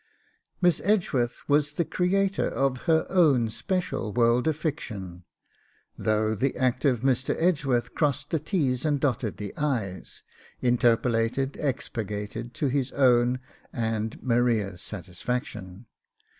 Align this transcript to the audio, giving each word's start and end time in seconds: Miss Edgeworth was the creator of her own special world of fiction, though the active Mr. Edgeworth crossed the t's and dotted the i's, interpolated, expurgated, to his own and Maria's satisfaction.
Miss 0.63 0.81
Edgeworth 0.83 1.43
was 1.47 1.73
the 1.73 1.85
creator 1.85 2.47
of 2.47 2.79
her 2.89 3.05
own 3.07 3.51
special 3.51 4.11
world 4.11 4.47
of 4.47 4.55
fiction, 4.57 5.25
though 5.95 6.33
the 6.33 6.57
active 6.57 7.01
Mr. 7.01 7.35
Edgeworth 7.39 7.93
crossed 7.93 8.31
the 8.31 8.39
t's 8.39 8.83
and 8.83 8.99
dotted 8.99 9.37
the 9.37 9.55
i's, 9.59 10.23
interpolated, 10.59 11.55
expurgated, 11.57 12.55
to 12.55 12.65
his 12.67 12.91
own 12.93 13.39
and 13.71 14.17
Maria's 14.23 14.81
satisfaction. 14.81 15.85